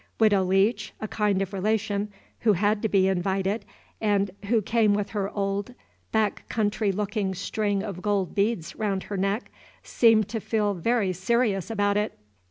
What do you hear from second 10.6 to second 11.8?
very serious